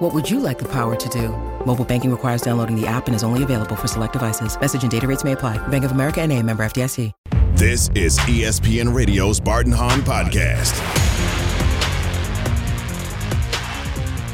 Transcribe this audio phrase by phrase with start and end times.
[0.00, 1.28] What would you like the power to do?
[1.66, 4.58] Mobile banking requires downloading the app and is only available for select devices.
[4.58, 5.58] Message and data rates may apply.
[5.68, 7.12] Bank of America and a member FDIC.
[7.52, 10.74] This is ESPN Radio's Barton Hahn Podcast.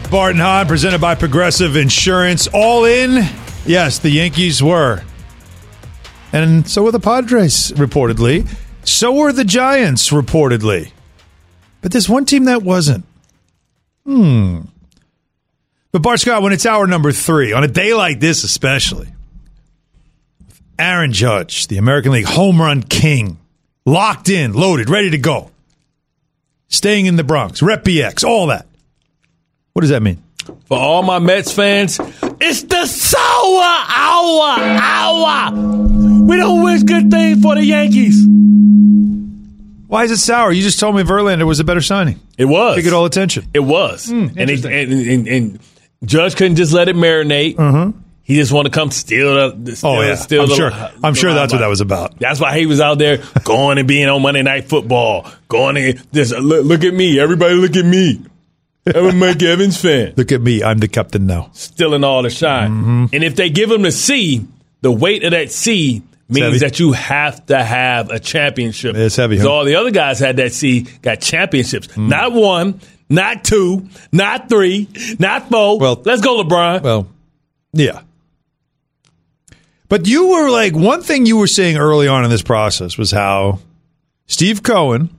[0.09, 2.46] Barton Hahn, presented by Progressive Insurance.
[2.55, 3.29] All in?
[3.65, 5.02] Yes, the Yankees were.
[6.33, 8.48] And so were the Padres, reportedly.
[8.85, 10.93] So were the Giants, reportedly.
[11.80, 13.05] But there's one team that wasn't.
[14.05, 14.60] Hmm.
[15.97, 19.09] But Bart Scott, when it's hour number three, on a day like this especially,
[20.79, 23.39] Aaron Judge, the American League home run king,
[23.87, 25.51] locked in, loaded, ready to go,
[26.69, 28.66] staying in the Bronx, Rep BX, all that.
[29.73, 30.23] What does that mean?
[30.66, 31.99] For all my Mets fans,
[32.43, 35.53] it's the sour hour, hour.
[36.27, 38.23] We don't wish good things for the Yankees.
[39.87, 40.53] Why is it sour?
[40.53, 42.21] You just told me Verlander was a better signing.
[42.37, 42.77] It was.
[42.77, 43.47] To get all attention.
[43.55, 44.10] It was.
[44.10, 44.73] Hmm, and, he, interesting.
[44.73, 45.60] and, and, and
[46.05, 47.95] Judge couldn't just let it marinate.
[48.23, 49.77] He just want to come steal the.
[49.77, 50.71] Steal, Oh yeah, steal I'm the- sure.
[50.73, 52.19] I'm the sure that's what that was about.
[52.19, 56.13] That's why he was out there going and being on Monday Night Football, going and
[56.13, 58.25] just look, look at me, everybody look at me.
[58.85, 61.51] I'm a Mike Evans fan, Look at me, I'm the captain now.
[61.53, 62.71] stealing all the shine.
[62.71, 63.05] Mm-hmm.
[63.15, 64.44] And if they give him the C,
[64.81, 68.97] the weight of that C means that you have to have a championship.
[68.97, 69.44] It's heavy, huh?
[69.44, 69.50] Mm.
[69.50, 71.97] all the other guys had that C, got championships.
[71.97, 74.88] Not one, not two, not three,
[75.19, 75.78] not four.
[75.78, 76.82] Well- let's go, LeBron.
[76.82, 77.09] Well,
[77.72, 78.00] yeah.
[79.88, 83.12] But you were like one thing you were saying early on in this process was
[83.12, 83.60] how
[84.26, 85.10] Steve Cohen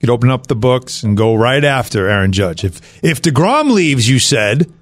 [0.00, 2.64] could open up the books and go right after Aaron Judge.
[2.64, 4.72] If if DeGrom leaves, you said,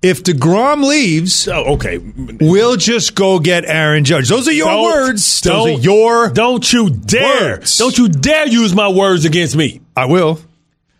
[0.00, 1.98] if DeGrom leaves, oh, okay.
[2.40, 4.28] we'll just go get Aaron Judge.
[4.28, 5.40] Those are your Don't- words.
[5.42, 7.58] Those are your Don't you dare!
[7.58, 7.78] Words.
[7.78, 9.80] Don't you dare use my words against me.
[9.96, 10.40] I will.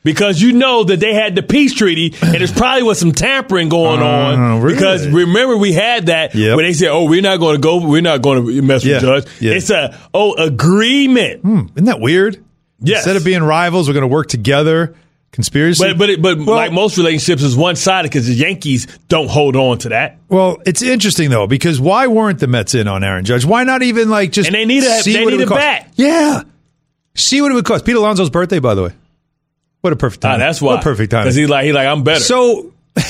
[0.05, 3.69] Because you know that they had the peace treaty, and there's probably was some tampering
[3.69, 4.61] going Uh, on.
[4.61, 4.75] really?
[4.75, 6.57] Because remember, we had that Yep.
[6.57, 7.77] where they said, "Oh, we're not going to go.
[7.87, 9.53] We're not going to mess Yeah, with Judge." yeah.
[9.53, 11.41] It's a oh agreement.
[11.45, 12.39] Isn't that weird?
[12.81, 12.99] Yes.
[12.99, 14.95] Instead of being rivals, we're going to work together.
[15.31, 15.83] Conspiracy.
[15.83, 19.31] But but it, but Well- like most relationships, is one sided because the Yankees don't
[19.31, 20.19] hold on to that.
[20.29, 23.45] Well, it's interesting though because why weren't the Mets in on Aaron Judge?
[23.45, 25.61] Why not even like just And they need a- see they need a cost?
[25.61, 25.89] bat.
[25.95, 26.43] Yeah,
[27.15, 27.85] see what it would cost.
[27.87, 28.91] Pete Alonso's birthday, by the way.
[29.83, 30.37] What a perfect time!
[30.37, 30.75] Ah, that's why.
[30.75, 31.25] What a perfect time.
[31.25, 32.21] Because he's like he like I'm better.
[32.21, 32.73] So,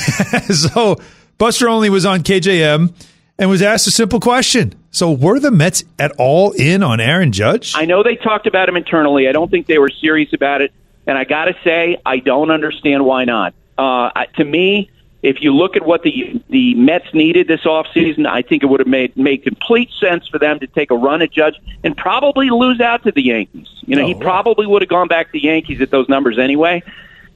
[0.50, 0.96] so
[1.38, 2.92] Buster Olney was on KJM
[3.38, 4.74] and was asked a simple question.
[4.90, 7.72] So, were the Mets at all in on Aaron Judge?
[7.74, 9.28] I know they talked about him internally.
[9.28, 10.72] I don't think they were serious about it.
[11.06, 13.54] And I got to say, I don't understand why not.
[13.76, 14.90] Uh, to me,
[15.22, 18.80] if you look at what the the Mets needed this offseason, I think it would
[18.80, 22.50] have made made complete sense for them to take a run at Judge and probably
[22.50, 23.68] lose out to the Yankees.
[23.86, 26.38] You know, Oh, he probably would have gone back to the Yankees at those numbers
[26.38, 26.82] anyway.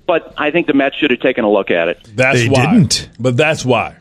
[0.07, 1.99] But I think the Mets should have taken a look at it.
[2.15, 2.73] That's They why.
[2.75, 3.09] didn't.
[3.19, 3.97] But that's why.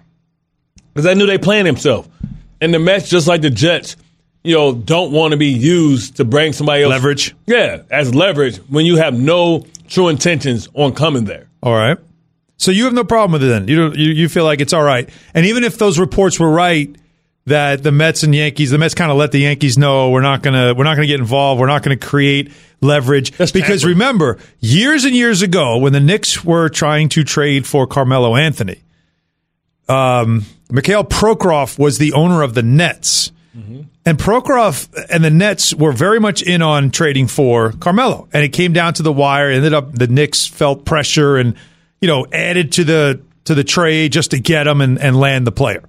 [0.94, 2.08] Because I knew they planned himself.
[2.62, 3.96] And the Mets, just like the Jets,
[4.44, 6.92] you know, don't want to be used to bring somebody else.
[6.92, 7.36] Leverage.
[7.48, 11.48] Yeah, as leverage when you have no true intentions on coming there.
[11.64, 11.98] All right.
[12.58, 13.68] So you have no problem with it then.
[13.68, 15.10] You don't, you you feel like it's all right.
[15.34, 16.96] And even if those reports were right
[17.46, 20.42] that the Mets and Yankees, the Mets kind of let the Yankees know we're not
[20.42, 21.60] gonna we're not gonna get involved.
[21.60, 22.52] We're not gonna create
[22.82, 27.66] leverage That's because remember years and years ago when the Knicks were trying to trade
[27.66, 28.82] for Carmelo Anthony,
[29.88, 33.32] um, Mikhail Prokhorov was the owner of the Nets.
[34.08, 38.50] And Prokhorov and the Nets were very much in on trading for Carmelo, and it
[38.50, 39.50] came down to the wire.
[39.50, 41.56] Ended up the Knicks felt pressure and
[42.02, 45.48] you know added to the to the trade just to get him and, and land
[45.48, 45.84] the player.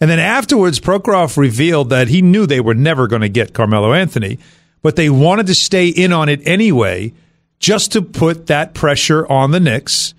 [0.00, 3.92] And then afterwards, Prokhorov revealed that he knew they were never going to get Carmelo
[3.92, 4.38] Anthony,
[4.82, 7.12] but they wanted to stay in on it anyway,
[7.58, 10.14] just to put that pressure on the Knicks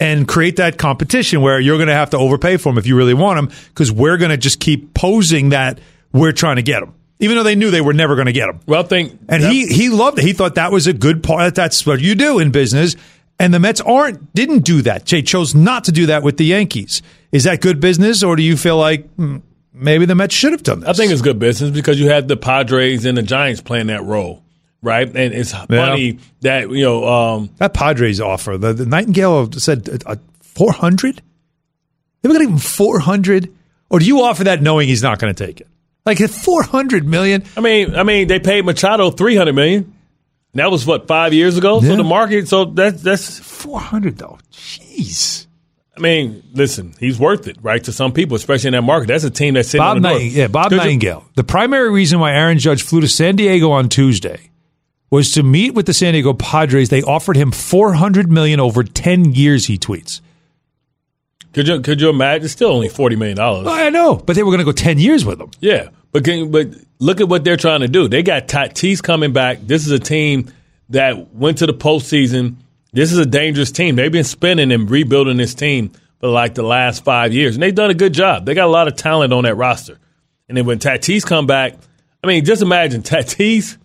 [0.00, 2.96] and create that competition where you're going to have to overpay for him if you
[2.96, 5.78] really want him because we're going to just keep posing that
[6.12, 8.48] we're trying to get him, even though they knew they were never going to get
[8.48, 8.58] him.
[8.66, 9.18] Well, think.
[9.28, 10.24] And that- he he loved it.
[10.24, 11.54] He thought that was a good part.
[11.54, 12.96] That's what you do in business.
[13.38, 15.06] And the Mets aren't didn't do that.
[15.06, 17.02] They chose not to do that with the Yankees.
[17.32, 19.38] Is that good business, or do you feel like hmm,
[19.72, 20.88] maybe the Mets should have done this?
[20.88, 24.04] I think it's good business because you had the Padres and the Giants playing that
[24.04, 24.44] role,
[24.82, 25.06] right?
[25.06, 28.56] And it's funny that you know um, that Padres offer.
[28.56, 31.20] The, the Nightingale said uh, four hundred.
[32.22, 33.52] They were going to give him four hundred,
[33.90, 35.66] or do you offer that knowing he's not going to take it?
[36.06, 37.44] Like at four hundred million.
[37.56, 39.93] I mean, I mean, they paid Machado three hundred million.
[40.54, 41.80] That was what five years ago.
[41.80, 41.90] Yeah.
[41.90, 42.48] So the market.
[42.48, 43.40] So that's that's.
[43.40, 44.38] Four hundred though.
[44.52, 45.46] Jeez.
[45.96, 47.82] I mean, listen, he's worth it, right?
[47.84, 49.08] To some people, especially in that market.
[49.08, 50.20] That's a team that's sitting Bob on the door.
[50.20, 51.24] Yeah, Bob Nightingale.
[51.34, 54.50] The primary reason why Aaron Judge flew to San Diego on Tuesday
[55.10, 56.88] was to meet with the San Diego Padres.
[56.88, 59.66] They offered him four hundred million over ten years.
[59.66, 60.20] He tweets.
[61.54, 62.44] Could you could you imagine?
[62.44, 63.66] It's still only forty million dollars.
[63.68, 65.52] I know, but they were going to go ten years with him.
[65.60, 66.68] Yeah, but can, but
[67.00, 68.06] look at what they're trying to do.
[68.06, 69.58] They got Tatis coming back.
[69.62, 70.48] This is a team
[70.90, 72.54] that went to the postseason.
[72.92, 73.96] This is a dangerous team.
[73.96, 75.90] They've been spending and rebuilding this team
[76.20, 78.46] for like the last five years, and they've done a good job.
[78.46, 79.98] They got a lot of talent on that roster.
[80.48, 81.74] And then when Tatis come back,
[82.22, 83.76] I mean, just imagine Tatis.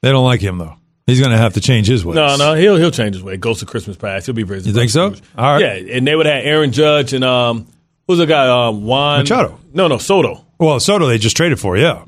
[0.00, 0.76] They don't like him though.
[1.06, 2.16] He's going to have to change his ways.
[2.16, 3.36] No, no, he'll he'll change his way.
[3.36, 4.24] Goes to Christmas past.
[4.24, 4.60] He'll be very.
[4.60, 5.14] You think so?
[5.36, 5.60] All right.
[5.60, 7.66] Yeah, and they would have Aaron Judge and um,
[8.06, 8.48] who's the guy?
[8.68, 9.60] Um, Juan Machado.
[9.74, 10.43] No, no, Soto.
[10.58, 12.02] Well, Soto they just traded for, yeah.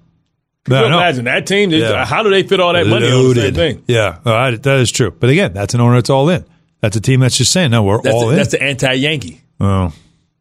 [0.65, 0.99] Can Yeah, you I know.
[0.99, 1.71] imagine that team?
[1.71, 2.05] Just- Yeah.
[2.05, 3.83] How do they fit all that money on the same thing?
[3.87, 5.11] Yeah, right, that is true.
[5.19, 6.45] But again, that's an owner that's all in.
[6.81, 8.37] That's a team that's just saying, no, we're That's all the, in.
[8.37, 9.41] that's the anti-Yankee.
[9.61, 9.93] oh.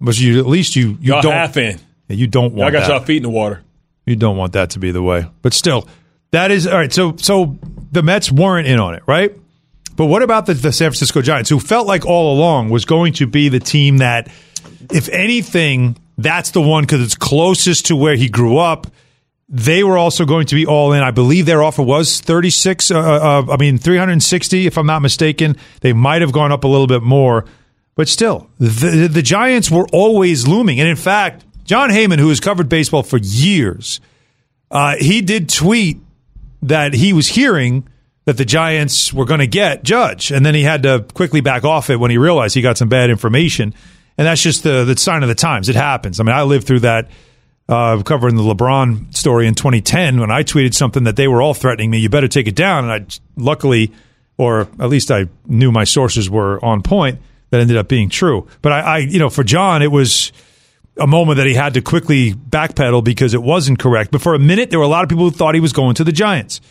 [0.02, 1.80] But you at least you you Y'all don't half in.
[2.10, 2.90] you don't want got that.
[2.90, 3.62] y'all feet in the water.
[4.06, 5.25] You don't want that to be the way.
[5.42, 5.88] But still,
[6.31, 6.92] that is all right.
[6.92, 7.57] So so
[7.94, 9.31] the Mets weren't in on it, right?
[9.96, 13.13] But what about the, the San Francisco Giants, who felt like all along was going
[13.13, 14.28] to be the team that,
[14.92, 18.88] if anything, that's the one because it's closest to where he grew up.
[19.48, 21.04] They were also going to be all in.
[21.04, 25.56] I believe their offer was 36, uh, uh, I mean, 360, if I'm not mistaken.
[25.82, 27.46] They might have gone up a little bit more.
[27.96, 30.80] But still, the, the Giants were always looming.
[30.80, 34.00] And in fact, Jon Heyman, who has covered baseball for years,
[34.72, 35.98] uh, he did tweet
[36.64, 37.88] that he was hearing
[38.26, 41.64] that the Giants were going to get Judge, and then he had to quickly back
[41.64, 43.74] off it when he realized he got some bad information.
[44.18, 45.70] And that's just the, the sign of the times.
[45.70, 46.20] It happens.
[46.20, 47.10] I mean, I lived through that
[47.68, 51.54] uh, covering the LeBron story in 2010 when I tweeted something that they were all
[51.54, 51.98] threatening me.
[51.98, 52.90] You better take it down.
[52.90, 53.92] And I luckily,
[54.38, 57.20] or at least I knew my sources were on point.
[57.52, 58.48] That ended up being true.
[58.62, 60.32] But I, I you know, for Jon, it was
[60.98, 64.12] a moment that he had to quickly backpedal because it wasn't correct.
[64.12, 65.96] But for a minute, there were a lot of people who thought he was going
[65.96, 66.62] to the Giants.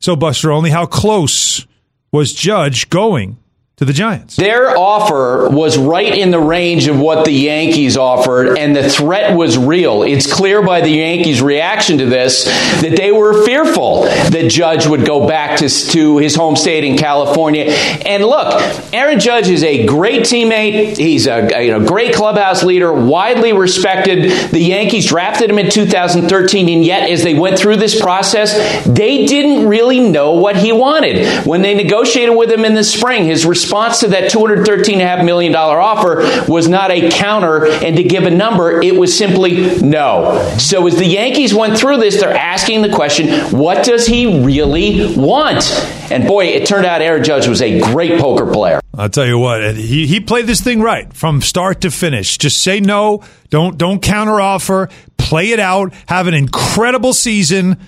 [0.00, 1.66] So, Buster, Olney how close
[2.10, 3.38] was Judge going
[3.82, 4.36] to the Giants?
[4.36, 9.36] Their offer was right in the range of what the Yankees offered, and the threat
[9.36, 10.04] was real.
[10.04, 15.04] It's clear by the Yankees' reaction to this that they were fearful that Judge would
[15.04, 17.64] go back to, to his home state in California.
[17.64, 18.62] And look,
[18.92, 20.96] Aaron Judge is a great teammate.
[20.96, 24.50] He's a, a, you know, great clubhouse leader, widely respected.
[24.52, 29.26] The Yankees drafted him in 2013, and yet as they went through this process, they
[29.26, 31.44] didn't really know what he wanted.
[31.44, 36.16] When they negotiated with him in the spring, his response to that $213.5 million offer
[36.46, 40.56] was not a counter and to give a number, it was simply no.
[40.58, 45.16] So as the Yankees went through this, they're asking the question, what does he really
[45.16, 45.70] want?
[46.10, 48.80] And boy, it turned out Aaron Judge was a great poker player.
[48.94, 52.36] I'll tell you what, he he played this thing right from start to finish.
[52.36, 57.78] Just say no, don't don't counteroffer, play it out, have an incredible season,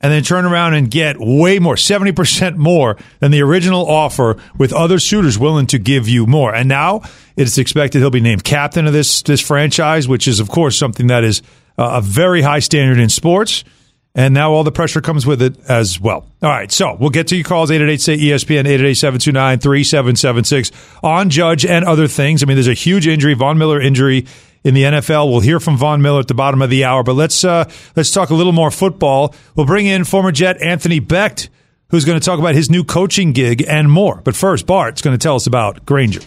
[0.00, 4.36] and then turn around and get way more, seventy percent more than the original offer,
[4.58, 6.54] with other suitors willing to give you more.
[6.54, 7.02] And now
[7.36, 11.08] it's expected he'll be named captain of this this franchise, which is of course something
[11.08, 11.42] that is
[11.78, 13.64] uh, a very high standard in sports.
[14.12, 16.26] And now all the pressure comes with it as well.
[16.42, 20.72] All right, so we'll get to your calls 888 say ESPN 888 729 3776
[21.04, 22.42] on Judge and other things.
[22.42, 24.26] I mean, there's a huge injury, Von Miller injury
[24.64, 25.30] in the NFL.
[25.30, 28.10] We'll hear from Von Miller at the bottom of the hour, but let's uh, let's
[28.10, 29.34] talk a little more football.
[29.54, 31.48] We'll bring in former Jet Anthony Becht,
[31.88, 34.20] who's going to talk about his new coaching gig and more.
[34.22, 36.20] But first, Bart's going to tell us about Grainger.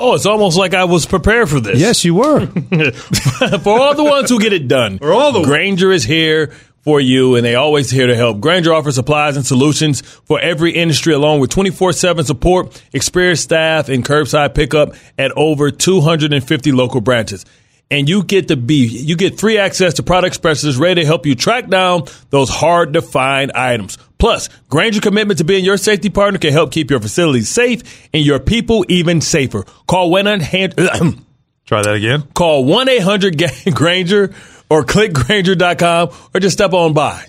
[0.00, 1.80] Oh, it's almost like I was prepared for this.
[1.80, 2.46] Yes, you were.
[2.46, 4.98] for all the ones who get it done.
[4.98, 6.52] For all the Grainger is here
[6.82, 8.40] for you, and they always here to help.
[8.40, 14.04] Grainger offers supplies and solutions for every industry, along with 24-7 support, experienced staff, and
[14.04, 17.44] curbside pickup at over 250 local branches.
[17.90, 21.24] And you get to be, you get free access to product specialists ready to help
[21.24, 23.96] you track down those hard to find items.
[24.18, 28.24] Plus, Grainger commitment to being your safety partner can help keep your facilities safe and
[28.24, 29.64] your people even safer.
[29.86, 30.76] Call 100
[31.64, 32.22] Try that again.
[32.34, 33.42] Call 1 800
[33.74, 34.34] Grainger
[34.70, 37.24] or click Grainger.com or just step on by.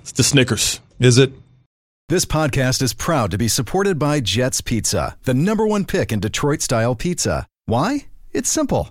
[0.00, 0.80] It's the Snickers.
[0.98, 1.32] Is it?
[2.08, 6.18] This podcast is proud to be supported by Jets Pizza, the number one pick in
[6.18, 7.46] Detroit style pizza.
[7.66, 8.06] Why?
[8.32, 8.90] It's simple.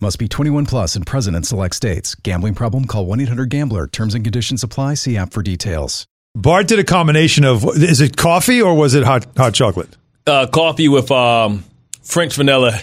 [0.00, 2.14] Must be 21 plus and present in select states.
[2.16, 2.84] Gambling problem?
[2.84, 3.86] Call 1 800 Gambler.
[3.86, 4.94] Terms and conditions apply.
[4.94, 6.06] See app for details.
[6.34, 10.46] Bart did a combination of is it coffee or was it hot hot chocolate Uh,
[10.46, 11.64] coffee with um,
[12.02, 12.78] French vanilla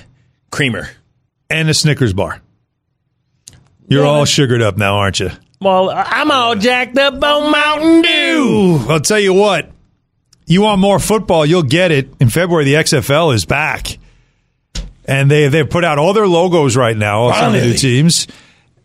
[0.52, 0.90] creamer.
[1.52, 2.42] and a Snickers bar?
[3.88, 5.30] You're all sugared up now, aren't you?
[5.62, 8.86] Well, I'm all jacked up on Mountain Dew.
[8.90, 9.70] I'll tell you what.
[10.48, 11.46] You want more football?
[11.46, 12.66] You'll get it in February.
[12.66, 13.98] The XFL is back,
[15.06, 17.32] and they they've put out all their logos right now.
[17.32, 18.28] Some of the new teams.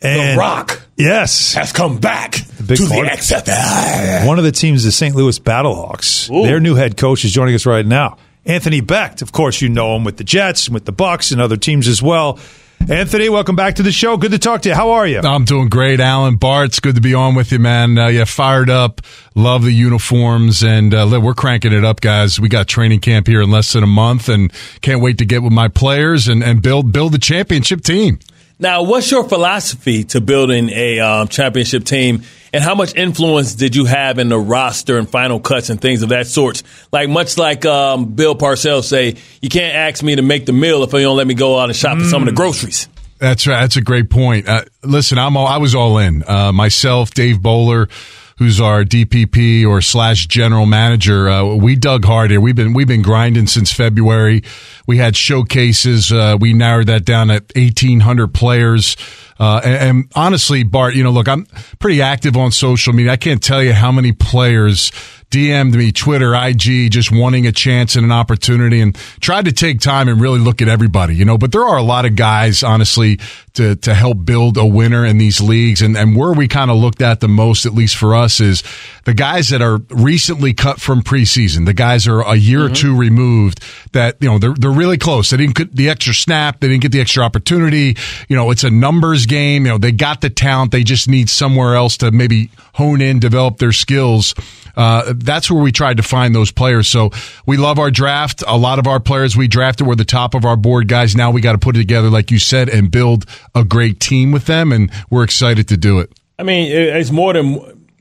[0.00, 4.26] And the Rock yes, has come back big to the XFL.
[4.28, 5.14] One of the teams is the St.
[5.16, 6.30] Louis Battlehawks.
[6.30, 6.44] Ooh.
[6.44, 8.16] Their new head coach is joining us right now.
[8.44, 9.22] Anthony Becht.
[9.22, 11.88] Of course, you know him with the Jets and with the Bucks and other teams
[11.88, 12.38] as well.
[12.86, 14.16] Anthony, welcome back to the show.
[14.16, 14.74] Good to talk to you.
[14.74, 15.20] How are you?
[15.20, 16.36] I'm doing great, Alan.
[16.36, 17.98] Bart, it's good to be on with you, man.
[17.98, 19.02] Uh, yeah, fired up.
[19.34, 22.40] Love the uniforms, and uh, we're cranking it up, guys.
[22.40, 25.42] We got training camp here in less than a month, and can't wait to get
[25.42, 28.20] with my players and, and build build the championship team.
[28.58, 33.76] Now, what's your philosophy to building a um, championship team, and how much influence did
[33.76, 36.62] you have in the roster and final cuts and things of that sort?
[36.92, 40.82] Like much like um, Bill Parcells say, you can't ask me to make the meal
[40.82, 42.88] if you don't let me go out and shop for some of the groceries.
[43.18, 43.60] That's right.
[43.60, 44.48] That's a great point.
[44.48, 46.22] Uh, listen, I'm all, I was all in.
[46.26, 47.90] Uh, myself, Dave Boller,
[48.38, 51.28] who's our DPP or slash general manager.
[51.28, 52.40] Uh, we dug hard here.
[52.40, 54.42] We've been we've been grinding since February.
[54.86, 56.12] We had showcases.
[56.12, 58.96] Uh, we narrowed that down at 1,800 players.
[59.38, 61.46] Uh, and, and honestly, Bart, you know, look, I'm
[61.78, 63.12] pretty active on social media.
[63.12, 64.90] I can't tell you how many players
[65.30, 69.78] DM'd me, Twitter, IG, just wanting a chance and an opportunity and tried to take
[69.78, 72.62] time and really look at everybody, you know, but there are a lot of guys,
[72.62, 73.20] honestly,
[73.52, 75.82] to, to help build a winner in these leagues.
[75.82, 78.62] And, and where we kind of looked at the most, at least for us, is
[79.04, 81.66] the guys that are recently cut from preseason.
[81.66, 85.28] The guys are a year or two removed that, you know, they're, they're really close.
[85.28, 86.60] They didn't get the extra snap.
[86.60, 87.96] They didn't get the extra opportunity.
[88.28, 89.66] You know, it's a numbers game.
[89.66, 90.72] You know, they got the talent.
[90.72, 94.34] They just need somewhere else to maybe hone in, develop their skills.
[94.76, 96.88] Uh, that's where we tried to find those players.
[96.88, 97.10] So
[97.46, 98.44] we love our draft.
[98.46, 101.16] A lot of our players we drafted were the top of our board guys.
[101.16, 104.30] Now we got to put it together, like you said, and build a great team
[104.30, 104.72] with them.
[104.72, 106.12] And we're excited to do it.
[106.38, 107.54] I mean, it's more than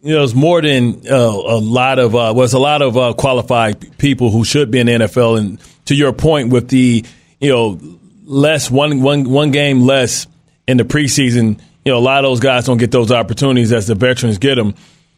[0.03, 0.23] you know.
[0.23, 4.29] It's more than uh, a lot of uh, was a lot of uh, qualified people
[4.29, 5.39] who should be in the NFL.
[5.39, 7.03] And to your point, with the
[7.39, 7.79] you know
[8.25, 10.27] less one one one game less
[10.67, 13.87] in the preseason, you know a lot of those guys don't get those opportunities as
[13.87, 14.75] the veterans get them.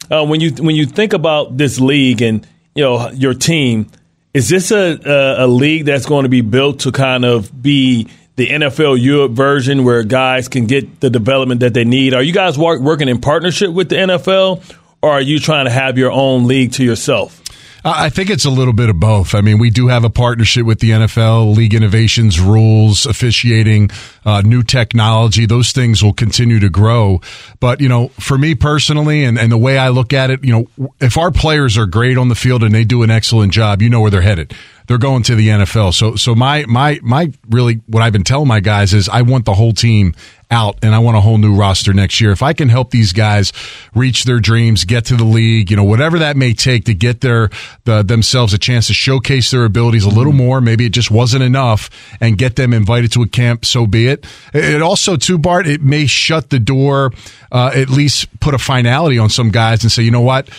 [0.09, 3.87] Uh, when you when you think about this league and you know your team,
[4.33, 8.07] is this a, a a league that's going to be built to kind of be
[8.35, 12.13] the NFL Europe version where guys can get the development that they need?
[12.13, 14.63] Are you guys work, working in partnership with the NFL,
[15.01, 17.41] or are you trying to have your own league to yourself?
[17.83, 19.33] I think it's a little bit of both.
[19.33, 23.89] I mean, we do have a partnership with the NFL, league innovations, rules, officiating,
[24.25, 25.45] uh, new technology.
[25.45, 27.21] Those things will continue to grow.
[27.59, 30.51] But, you know, for me personally and, and the way I look at it, you
[30.77, 33.81] know, if our players are great on the field and they do an excellent job,
[33.81, 34.53] you know where they're headed.
[34.89, 35.93] They're going to the NFL.
[35.93, 39.45] So, so my, my, my really, what I've been telling my guys is I want
[39.45, 40.15] the whole team
[40.49, 42.31] out and I want a whole new roster next year.
[42.31, 43.53] If I can help these guys
[43.93, 47.21] reach their dreams, get to the league, you know, whatever that may take to get
[47.21, 47.51] their
[47.83, 51.43] the, themselves a chance to showcase their abilities a little more, maybe it just wasn't
[51.43, 54.25] enough and get them invited to a camp, so be it.
[54.55, 57.11] It also too Bart, it may shut the door
[57.51, 60.49] uh, at least put a finality on some guys and say, "You know what?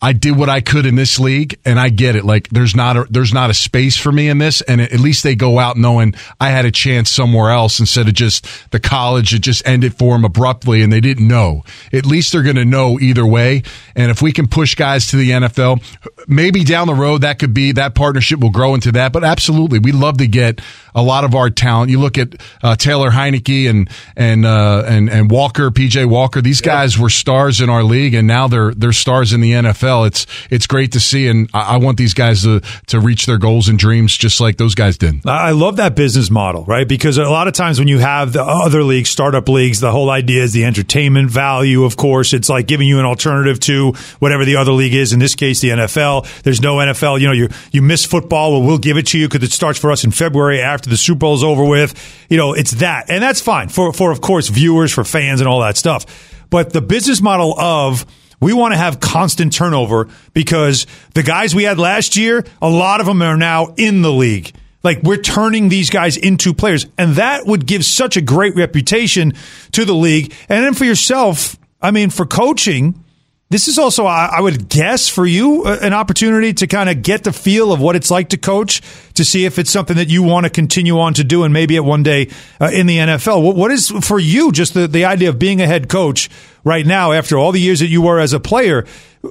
[0.00, 2.24] I did what I could in this league, and I get it.
[2.24, 5.22] Like there's not a there's not a space for me in this, and at least
[5.22, 9.32] they go out knowing I had a chance somewhere else instead of just the college.
[9.32, 11.62] It just ended for them abruptly, and they didn't know.
[11.92, 13.62] At least they're going to know either way.
[13.94, 15.82] And if we can push guys to the NFL,
[16.28, 19.12] maybe down the road that could be that partnership will grow into that.
[19.14, 20.60] But absolutely, we'd love to get
[20.96, 21.90] a lot of our talent.
[21.90, 26.40] You look at uh, Taylor Heinicke and and uh, and and Walker, PJ Walker.
[26.40, 30.06] These guys were stars in our league, and now they're they're stars in the NFL.
[30.08, 33.36] It's it's great to see, and I, I want these guys to to reach their
[33.38, 35.26] goals and dreams just like those guys did.
[35.26, 36.88] I love that business model, right?
[36.88, 40.08] Because a lot of times when you have the other leagues, startup leagues, the whole
[40.08, 41.84] idea is the entertainment value.
[41.84, 45.12] Of course, it's like giving you an alternative to whatever the other league is.
[45.12, 46.42] In this case, the NFL.
[46.42, 47.20] There's no NFL.
[47.20, 48.52] You know, you you miss football.
[48.52, 50.96] Well, we'll give it to you because it starts for us in February after the
[50.96, 51.94] Super Bowl is over with.
[52.28, 55.48] You know, it's that, and that's fine for for of course viewers, for fans, and
[55.48, 56.06] all that stuff.
[56.50, 58.06] But the business model of
[58.40, 63.00] we want to have constant turnover because the guys we had last year, a lot
[63.00, 64.52] of them are now in the league.
[64.82, 69.32] Like we're turning these guys into players, and that would give such a great reputation
[69.72, 70.32] to the league.
[70.48, 73.02] And then for yourself, I mean, for coaching,
[73.48, 77.32] this is also, I, would guess, for you, an opportunity to kind of get the
[77.32, 78.82] feel of what it's like to coach,
[79.14, 81.76] to see if it's something that you want to continue on to do, and maybe
[81.76, 82.28] at one day
[82.60, 83.44] uh, in the NFL.
[83.44, 86.28] What, what is for you just the, the idea of being a head coach
[86.64, 88.84] right now after all the years that you were as a player?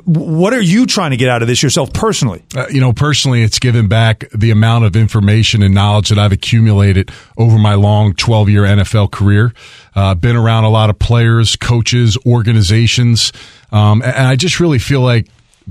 [0.06, 2.44] What are you trying to get out of this yourself personally?
[2.56, 6.32] Uh, you know, personally, it's given back the amount of information and knowledge that I've
[6.32, 9.54] accumulated over my long 12 year NFL career.
[9.94, 13.32] Uh, been around a lot of players, coaches, organizations.
[13.76, 15.28] Um, and I just really feel like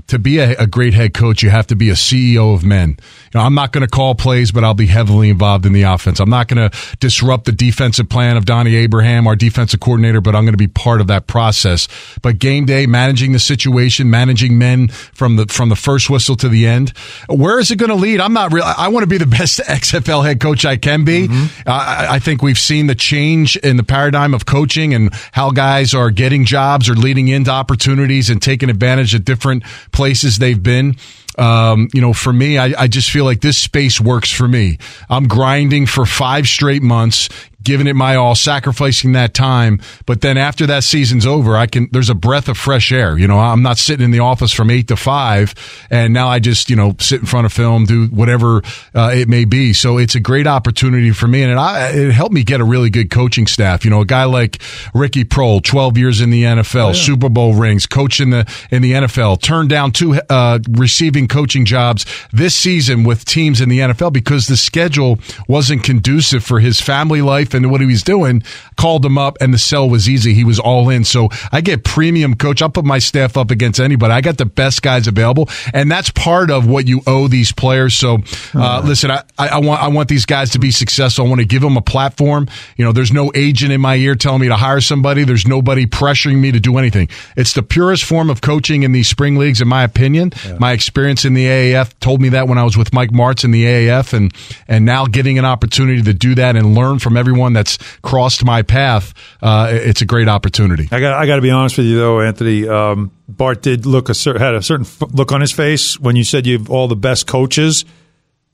[0.07, 2.89] to be a, a, great head coach, you have to be a CEO of men.
[2.89, 5.83] You know, I'm not going to call plays, but I'll be heavily involved in the
[5.83, 6.19] offense.
[6.19, 10.35] I'm not going to disrupt the defensive plan of Donnie Abraham, our defensive coordinator, but
[10.35, 11.87] I'm going to be part of that process.
[12.21, 16.49] But game day, managing the situation, managing men from the from the first whistle to
[16.49, 16.93] the end.
[17.27, 18.19] Where is it going to lead?
[18.19, 18.63] I'm not real.
[18.65, 21.27] I want to be the best XFL head coach I can be.
[21.27, 21.69] Mm-hmm.
[21.69, 25.93] I, I think we've seen the change in the paradigm of coaching and how guys
[25.93, 29.63] are getting jobs or leading into opportunities and taking advantage of different
[29.95, 30.97] places they've been.
[31.37, 34.77] Um, you know, for me, I, I just feel like this space works for me.
[35.09, 37.29] I'm grinding for five straight months,
[37.65, 39.81] giving it my all, sacrificing that time.
[40.05, 43.17] But then after that season's over, I can, there's a breath of fresh air.
[43.17, 45.53] You know, I'm not sitting in the office from eight to five
[45.89, 48.61] and now I just, you know, sit in front of film, do whatever
[48.93, 49.73] uh, it may be.
[49.73, 51.41] So it's a great opportunity for me.
[51.41, 53.83] And it, I, it helped me get a really good coaching staff.
[53.83, 54.61] You know, a guy like
[54.93, 56.93] Ricky Proehl, 12 years in the NFL, oh, yeah.
[56.93, 61.65] Super Bowl rings, coach in the, in the NFL, turned down two, uh, receiving coaching
[61.65, 65.17] jobs this season with teams in the NFL because the schedule
[65.47, 68.43] wasn't conducive for his family life and what he was doing,
[68.77, 70.33] called him up, and the sell was easy.
[70.33, 71.03] He was all in.
[71.03, 72.61] So I get premium coach.
[72.61, 74.13] I'll put my staff up against anybody.
[74.13, 77.93] I got the best guys available, and that's part of what you owe these players.
[77.95, 78.19] So
[78.53, 81.25] uh, listen, I, I, want I want these guys to be successful.
[81.25, 82.47] I want to give them a platform.
[82.77, 85.23] You know, there's no agent in my ear telling me to hire somebody.
[85.23, 87.09] There's nobody pressuring me to do anything.
[87.35, 90.33] It's the purest form of coaching in these spring leagues, in my opinion.
[90.45, 90.57] Yeah.
[90.59, 93.51] My experience in the AAF told me that when I was with Mike Martz in
[93.51, 94.33] the AAF, and
[94.67, 98.43] and now getting an opportunity to do that and learn from everyone everyone that's crossed
[98.43, 100.87] my path, uh, it's a great opportunity.
[100.91, 102.67] I got I got to be honest with you though, Anthony.
[102.67, 106.45] Um, Bart did look a had a certain look on his face when you said
[106.45, 107.85] you have all the best coaches.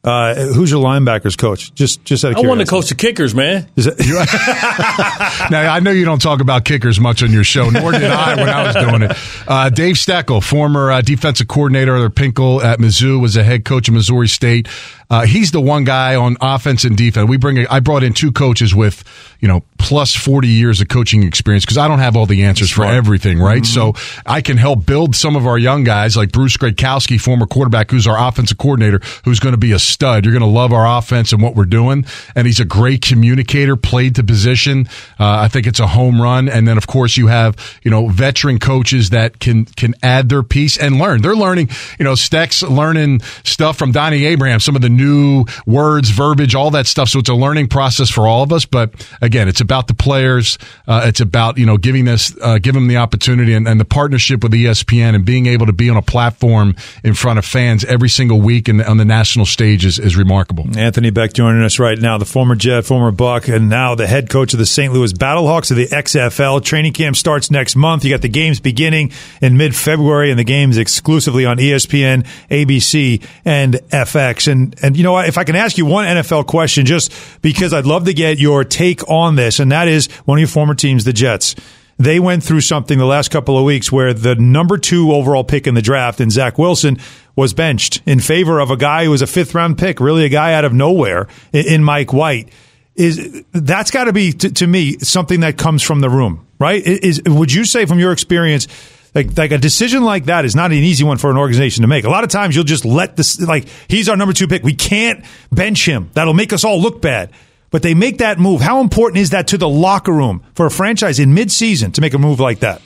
[0.03, 1.73] Uh, who's your linebackers coach?
[1.75, 3.67] Just, just out of I want to coach the kickers, man.
[3.77, 8.35] now I know you don't talk about kickers much on your show, nor did I
[8.35, 9.11] when I was doing it.
[9.47, 13.87] Uh, Dave Steckel, former uh, defensive coordinator of Pinkel at Mizzou, was a head coach
[13.89, 14.67] of Missouri State.
[15.11, 17.27] Uh, he's the one guy on offense and defense.
[17.27, 17.57] We bring.
[17.57, 19.03] A, I brought in two coaches with
[19.41, 22.71] you know plus forty years of coaching experience because I don't have all the answers
[22.71, 23.61] for everything, right?
[23.61, 23.95] Mm-hmm.
[23.99, 27.91] So I can help build some of our young guys like Bruce Gradkowski, former quarterback,
[27.91, 30.25] who's our offensive coordinator, who's going to be a stud.
[30.25, 33.75] You're going to love our offense and what we're doing, and he's a great communicator.
[33.75, 34.87] Played the position.
[35.19, 36.49] Uh, I think it's a home run.
[36.49, 40.43] And then of course you have you know veteran coaches that can can add their
[40.43, 41.21] piece and learn.
[41.21, 41.69] They're learning.
[41.99, 44.59] You know, Steck's learning stuff from Donnie Abraham.
[44.59, 47.09] Some of the new words, verbiage, all that stuff.
[47.09, 48.65] So it's a learning process for all of us.
[48.65, 50.57] But again, it's about the players.
[50.87, 53.85] Uh, it's about you know giving this, uh, giving them the opportunity and, and, the
[53.85, 57.83] partnership with ESPN and being able to be on a platform in front of fans
[57.85, 60.65] every single week and on the national stage is, is remarkable.
[60.77, 64.29] Anthony Becht joining us right now, the former Jet, former Buck, and now the head
[64.29, 64.93] coach of the St.
[64.93, 66.63] Louis Battlehawks of the XFL.
[66.63, 68.03] Training camp starts next month.
[68.03, 73.23] You got the games beginning in mid February, and the games exclusively on ESPN, ABC,
[73.45, 74.51] and FX.
[74.51, 75.27] And and you know what?
[75.27, 78.63] If I can ask you one NFL question, just because I'd love to get your
[78.63, 81.55] take on this, and that is one of your former teams, the Jets.
[82.01, 85.67] They went through something the last couple of weeks where the number two overall pick
[85.67, 86.97] in the draft, and Zach Wilson,
[87.35, 90.29] was benched in favor of a guy who was a fifth round pick, really a
[90.29, 92.49] guy out of nowhere in Mike White.
[92.95, 96.81] Is that's got to be to, me something that comes from the room, right?
[96.85, 98.67] Is would you say from your experience?
[99.13, 101.87] Like, like a decision like that is not an easy one for an organization to
[101.89, 102.05] make.
[102.05, 104.63] A lot of times you'll just let this, like, he's our number two pick.
[104.63, 106.09] We can't bench him.
[106.13, 107.29] That'll make us all look bad.
[107.71, 108.61] But they make that move.
[108.61, 112.13] How important is that to the locker room for a franchise in midseason to make
[112.13, 112.81] a move like that?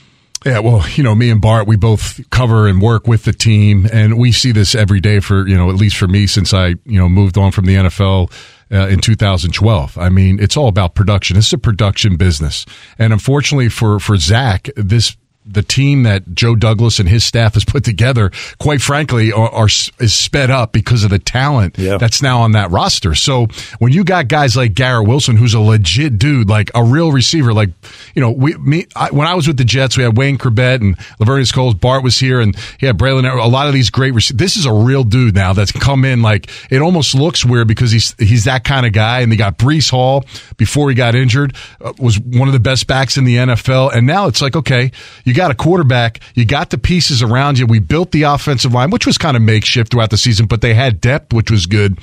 [0.45, 3.87] Yeah, well, you know, me and Bart, we both cover and work with the team,
[3.91, 6.75] and we see this every day for, you know, at least for me since I,
[6.85, 8.31] you know, moved on from the NFL
[8.71, 9.97] uh, in 2012.
[9.97, 11.35] I mean, it's all about production.
[11.35, 12.63] It's a production business.
[12.99, 17.63] And unfortunately for, for Zach, this the team that Joe Douglas and his staff has
[17.63, 21.97] put together, quite frankly, are, are is sped up because of the talent Yeah.
[21.97, 23.13] that's now on that roster.
[23.15, 23.47] So
[23.79, 27.53] when you got guys like Garrett Wilson, who's a legit dude, like a real receiver,
[27.53, 27.69] like
[28.15, 30.81] you know, we me I, when I was with the Jets, we had Wayne Chrebet
[30.81, 33.31] and Laveranues Coles, Bart was here, and he had Braylon.
[33.31, 34.13] A lot of these great.
[34.13, 36.21] Rec- this is a real dude now that's come in.
[36.23, 39.19] Like it almost looks weird because he's he's that kind of guy.
[39.21, 40.25] And they got Breece Hall
[40.57, 44.07] before he got injured, uh, was one of the best backs in the NFL, and
[44.07, 44.91] now it's like okay,
[45.23, 47.67] you got a quarterback, you got the pieces around you.
[47.67, 50.73] We built the offensive line, which was kind of makeshift throughout the season, but they
[50.73, 51.99] had depth, which was good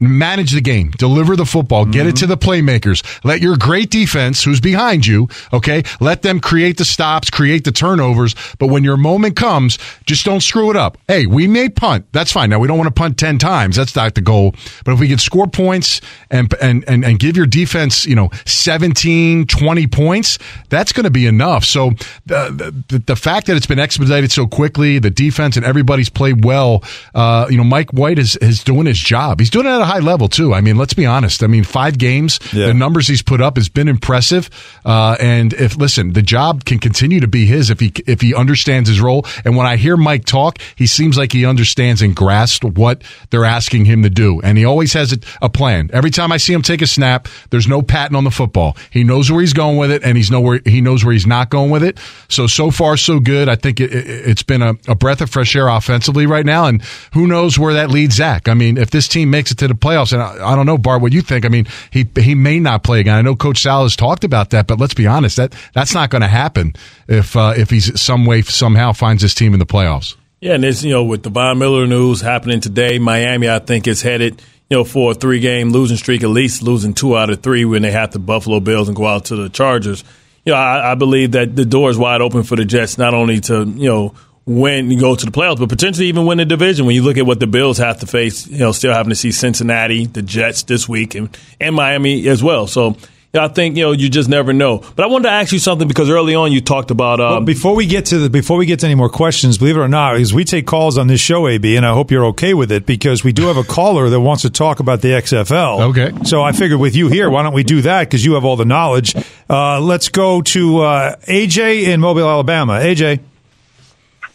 [0.00, 3.04] manage the game, deliver the football, get it to the playmakers.
[3.24, 7.72] Let your great defense, who's behind you, okay, let them create the stops, create the
[7.72, 8.34] turnovers.
[8.58, 10.96] But when your moment comes, just don't screw it up.
[11.06, 12.06] Hey, we may punt.
[12.12, 12.50] That's fine.
[12.50, 13.76] Now we don't want to punt 10 times.
[13.76, 14.54] That's not the goal.
[14.84, 18.30] But if we can score points and, and, and, and give your defense, you know,
[18.46, 20.38] 17, 20 points,
[20.70, 21.64] that's going to be enough.
[21.64, 21.90] So
[22.24, 26.44] the, the, the fact that it's been expedited so quickly, the defense and everybody's played
[26.44, 26.82] well,
[27.14, 29.40] uh, you know, Mike White is, is doing his job.
[29.40, 30.54] He's doing it at a high level too.
[30.54, 31.42] I mean, let's be honest.
[31.42, 32.66] I mean, five games, Yeah.
[32.68, 34.48] the numbers he's put up has been impressive.
[34.84, 38.34] Uh, and if listen, the job can continue to be his if he if he
[38.34, 39.26] understands his role.
[39.44, 43.44] And when I hear Mike talk, he seems like he understands and grasps what they're
[43.44, 44.40] asking him to do.
[44.42, 45.90] And he always has a, a plan.
[45.92, 48.76] Every time I see him take a snap, there's no patting on the football.
[48.90, 51.26] He knows where he's going with it, and he's know where he knows where he's
[51.26, 51.98] not going with it.
[52.28, 53.48] So so far so good.
[53.48, 56.66] I think it, it, it's been a, a breath of fresh air offensively right now,
[56.66, 56.82] and
[57.14, 58.48] who knows where that leads Zach.
[58.48, 60.78] I mean, if this team makes it to the playoffs, and I, I don't know,
[60.78, 61.44] Bart, what you think?
[61.44, 63.16] I mean, he he may not play again.
[63.16, 66.10] I know Coach Sal has talked about that, but let's be honest that that's not
[66.10, 66.74] going to happen
[67.08, 70.16] if uh, if he's some way somehow finds his team in the playoffs.
[70.40, 73.86] Yeah, and it's you know with the Von Miller news happening today, Miami I think
[73.86, 74.40] is headed
[74.70, 77.64] you know for a three game losing streak, at least losing two out of three
[77.64, 80.04] when they have the Buffalo Bills and go out to the Chargers.
[80.46, 83.12] You know, I, I believe that the door is wide open for the Jets not
[83.12, 84.14] only to you know
[84.50, 86.86] win and go to the playoffs, but potentially even win the division.
[86.86, 89.16] When you look at what the Bills have to face, you know, still having to
[89.16, 92.66] see Cincinnati, the Jets this week, and, and Miami as well.
[92.66, 92.96] So.
[93.32, 94.78] yeah, I think you know you just never know.
[94.96, 97.40] But I wanted to ask you something because early on you talked about um, Well,
[97.42, 99.86] before we get to the before we get to any more questions, believe it or
[99.86, 102.72] not, is we take calls on this show, AB, and I hope you're okay with
[102.72, 105.90] it because we do have a caller that wants to talk about the XFL.
[105.90, 106.24] Okay.
[106.24, 108.56] So I figured with you here, why don't we do that because you have all
[108.56, 109.14] the knowledge.
[109.48, 112.80] Uh, let's go to uh, AJ in Mobile, Alabama.
[112.80, 113.20] AJ.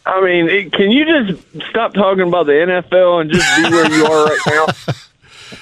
[0.05, 3.91] I mean, it, can you just stop talking about the NFL and just be where
[3.91, 4.65] you are right now?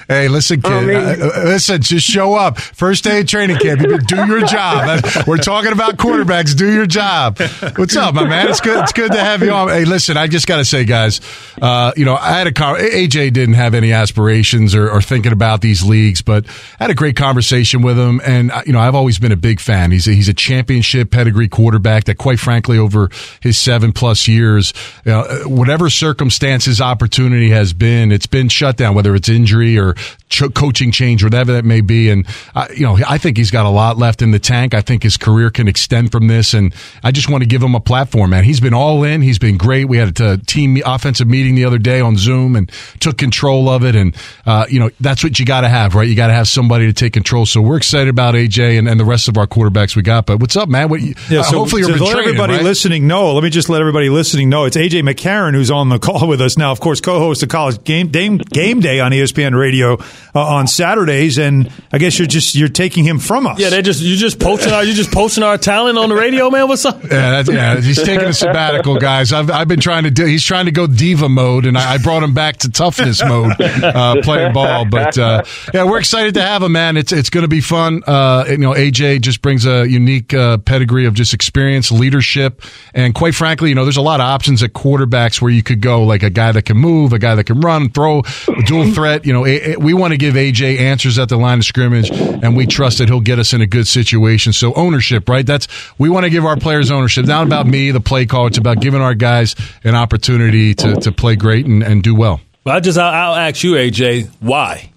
[0.08, 0.72] Hey, listen, kid.
[0.72, 2.58] I mean- uh, uh, listen, just show up.
[2.58, 3.80] First day of training camp.
[3.80, 5.02] You do your job.
[5.04, 6.56] Uh, We're talking about quarterbacks.
[6.56, 7.38] Do your job.
[7.76, 8.48] What's up, my man?
[8.48, 8.82] It's good.
[8.82, 9.68] It's good to have you on.
[9.68, 11.20] Hey, listen, I just got to say, guys.
[11.60, 15.32] Uh, you know, I had a con- AJ didn't have any aspirations or, or thinking
[15.32, 16.46] about these leagues, but
[16.80, 19.36] I had a great conversation with him, and uh, you know, I've always been a
[19.36, 19.90] big fan.
[19.90, 24.72] He's a, he's a championship pedigree quarterback that, quite frankly, over his seven plus years,
[25.04, 29.78] you know, uh, whatever circumstances opportunity has been, it's been shut down, whether it's injury
[29.78, 32.08] or ch- coaching change, whatever that may be.
[32.10, 34.74] And, uh, you know, I think he's got a lot left in the tank.
[34.74, 36.54] I think his career can extend from this.
[36.54, 38.44] And I just want to give him a platform, man.
[38.44, 39.20] He's been all in.
[39.22, 39.84] He's been great.
[39.84, 42.70] We had a team offensive meeting the other day on Zoom and
[43.00, 43.94] took control of it.
[43.94, 44.16] And,
[44.46, 46.08] uh, you know, that's what you got to have, right?
[46.08, 47.44] You got to have somebody to take control.
[47.46, 50.26] So we're excited about AJ and, and the rest of our quarterbacks we got.
[50.26, 50.88] But what's up, man?
[50.88, 52.62] What, you, Yeah, uh, so, hopefully so you're to let everybody right?
[52.62, 55.98] listening know, let me just let everybody listening know it's AJ McCarron who's on the
[55.98, 56.72] call with us now.
[56.72, 59.98] Of course, co-host of College Game Game, game Day on ESPN Radio uh,
[60.34, 63.58] on Saturdays, and I guess you're just you're taking him from us.
[63.58, 66.50] yeah, they just you just posting our you just posting our talent on the radio,
[66.50, 66.68] man.
[66.68, 67.02] What's up?
[67.02, 67.08] Yeah,
[67.42, 69.32] that's, yeah, he's taking a sabbatical, guys.
[69.32, 70.24] I've, I've been trying to do.
[70.24, 73.52] He's trying to go diva mode, and I, I brought him back to toughness mode,
[73.60, 74.84] uh, playing ball.
[74.84, 76.96] But uh, yeah, we're excited to have him, man.
[76.96, 78.02] It's it's going to be fun.
[78.06, 82.62] Uh, you know, AJ just brings a unique uh, pedigree of just experience, leadership,
[82.94, 85.80] and quite frankly, you know, there's a lot of options at quarterbacks where you could
[85.80, 88.22] go, like a guy that can move, a guy that can run, throw,
[88.66, 89.24] dual threat.
[89.24, 92.10] You know, a, a- we want to give AJ answers at the line of scrimmage,
[92.10, 94.52] and we trust that he'll get us in a good situation.
[94.52, 95.46] So ownership, right?
[95.46, 97.26] That's we want to give our players ownership.
[97.26, 98.46] Not about me, the play call.
[98.46, 102.40] It's about giving our guys an opportunity to, to play great and, and do well.
[102.64, 104.90] But I just I'll, I'll ask you, AJ, why?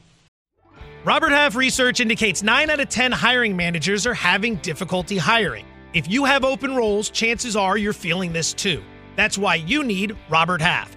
[1.06, 5.66] Robert Half research indicates 9 out of 10 hiring managers are having difficulty hiring.
[5.94, 8.84] If you have open roles, chances are you're feeling this too.
[9.16, 10.97] That's why you need Robert Half.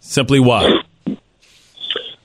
[0.00, 0.82] Simply why?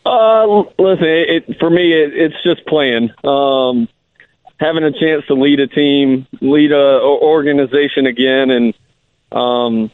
[0.06, 3.10] Uh, listen, it, it for me, it, it's just playing.
[3.24, 3.88] Um,
[4.60, 8.74] having a chance to lead a team, lead a, a organization again, and
[9.32, 9.92] um,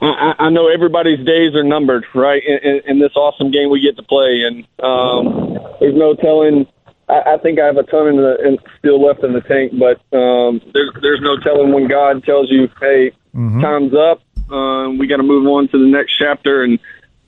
[0.00, 2.42] I, I know everybody's days are numbered, right?
[2.44, 6.66] In, in, in this awesome game we get to play, and um, there's no telling.
[7.08, 9.72] I, I think I have a ton in the in, still left in the tank,
[9.78, 13.12] but um, there's there's no telling when God tells you, "Hey,
[13.60, 16.62] time's up." Uh, we got to move on to the next chapter.
[16.62, 16.78] And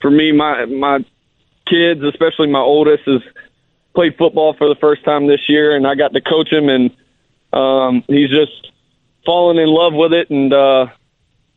[0.00, 1.04] for me, my my
[1.66, 3.22] kids, especially my oldest, has
[3.94, 6.90] played football for the first time this year, and I got to coach him, and
[7.52, 8.70] um, he's just
[9.24, 10.86] fallen in love with it, and uh,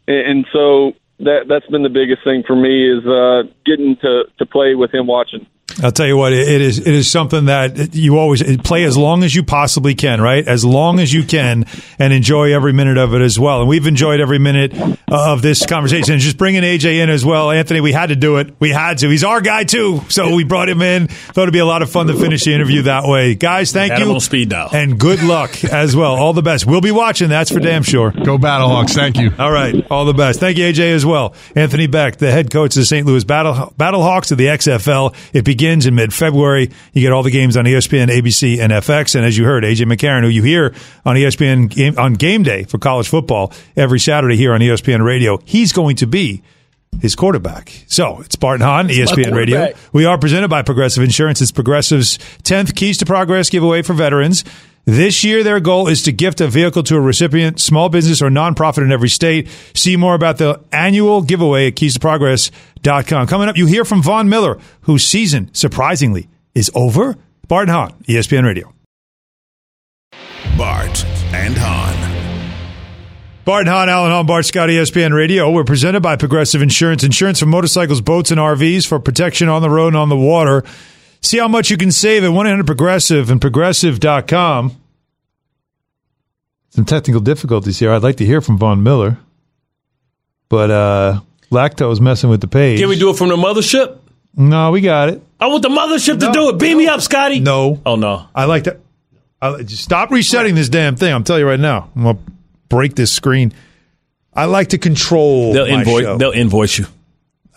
[0.08, 4.45] and so that that's been the biggest thing for me is uh, getting to to
[4.45, 5.45] play with him watching.
[5.84, 9.24] I'll tell you what, it is it is something that you always play as long
[9.24, 10.48] as you possibly can, right?
[10.48, 11.66] As long as you can,
[12.00, 13.60] and enjoy every minute of it as well.
[13.60, 14.74] And we've enjoyed every minute
[15.08, 16.13] of this conversation.
[16.13, 17.80] And just bringing AJ in as well, Anthony.
[17.82, 18.56] We had to do it.
[18.60, 19.10] We had to.
[19.10, 21.08] He's our guy too, so we brought him in.
[21.08, 23.72] Thought it'd be a lot of fun to finish the interview that way, guys.
[23.72, 24.13] Thank Had you.
[24.13, 24.70] him speed dial.
[24.74, 26.16] and good luck as well.
[26.16, 26.66] All the best.
[26.66, 27.30] We'll be watching.
[27.30, 28.10] That's for damn sure.
[28.12, 28.96] Go Battlehawks.
[28.96, 29.32] Thank you.
[29.38, 29.76] All right.
[29.92, 30.40] All the best.
[30.40, 31.36] Thank you, AJ, as well.
[31.56, 33.06] Anthony Becht, the head coach of the St.
[33.06, 35.13] Louis Battle Battlehawks of the XFL.
[35.34, 36.71] It begins in mid February.
[36.93, 39.15] You get all the games on ESPN, ABC, and FX.
[39.15, 40.73] And as you heard, AJ McCarron, who you hear
[41.06, 45.39] on ESPN game, on game day for college football every Saturday here on ESPN Radio,
[45.45, 46.41] he's going to be
[47.01, 47.71] his quarterback.
[47.88, 49.73] So it's Barton Hahn, ESPN Radio.
[49.93, 51.41] We are presented by Progressive Insurance.
[51.41, 54.43] It's Progressive's 10th Keys to Progress giveaway for veterans.
[54.88, 58.30] This year, their goal is to gift a vehicle to a recipient, small business or
[58.30, 59.50] nonprofit in every state.
[59.76, 63.28] See more about the annual giveaway at keystoprogress.com.
[63.28, 67.17] Coming up, you hear from Von Miller, whose season, surprisingly, is over.
[67.50, 68.73] Barton Hahn, E ESPN Radio.
[70.58, 72.63] Bart and Hahn.
[73.43, 75.52] Barton Hahn, Alan Hahn, Bart Scott, ESPN Radio.
[75.52, 77.04] We're presented by Progressive Insurance.
[77.04, 80.63] Insurance for motorcycles, boats, and RVs for protection on the road and on the water.
[81.28, 84.72] See how much you can save at 1-800-PROGRESSIVE and progressive.com.
[86.70, 87.92] Some technical difficulties here.
[87.92, 89.18] I'd like to hear from Von Miller.
[90.48, 91.20] But uh
[91.52, 92.80] Lacto Lacto's messing with the page.
[92.80, 93.98] Can we do it from the mothership?
[94.38, 95.22] No, we got it.
[95.38, 96.28] I want the mothership No.
[96.28, 96.60] to do it.
[96.60, 97.42] Beam me up, Scotty.
[97.42, 97.82] No.
[97.86, 98.28] Oh no.
[98.34, 98.80] I like that.
[99.42, 101.13] I, stop resetting this damn thing.
[101.13, 101.90] I'm telling you right now.
[101.94, 102.24] I'm going to
[102.70, 103.54] break this screen.
[104.34, 106.04] I like to control They'll invoice.
[106.04, 106.18] show.
[106.18, 106.86] They'll invoice you.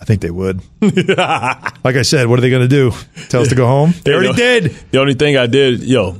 [0.00, 0.62] I think they would.
[0.80, 2.92] like I said, what are they going to do?
[3.28, 3.92] Tell us to go home?
[4.04, 4.74] They already did.
[4.90, 6.16] The only thing I did, yo,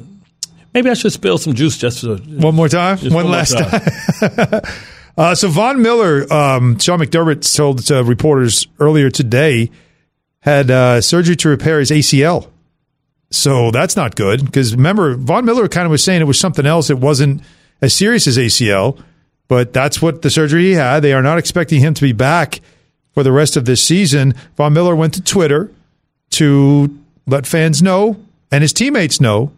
[0.74, 2.98] maybe I should spill some juice just for One more time?
[2.98, 3.80] One one last time.
[3.80, 4.60] time.
[5.16, 9.70] uh, so Von Miller, um, Sean McDermott told uh, reporters earlier today,
[10.40, 12.50] had uh, surgery to repair his ACL.
[13.30, 16.66] So that's not good because remember, Von Miller kind of was saying it was something
[16.66, 16.90] else.
[16.90, 17.42] It wasn't
[17.80, 19.00] as serious as ACL,
[19.48, 21.00] but that's what the surgery he had.
[21.00, 22.60] They are not expecting him to be back
[23.12, 24.34] for the rest of this season.
[24.56, 25.70] Von Miller went to Twitter
[26.30, 28.16] to let fans know
[28.50, 29.52] and his teammates know.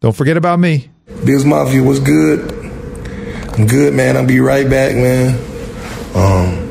[0.00, 0.90] Don't forget about me.
[1.24, 2.52] Bills Mafia was good.
[3.54, 4.16] I'm good, man.
[4.16, 5.34] I'll be right back, man.
[6.14, 6.68] Um,